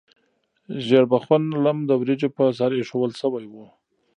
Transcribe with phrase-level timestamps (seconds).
[0.85, 3.53] ژیړبخون لم د وریجو په سر ایښودل شوی و.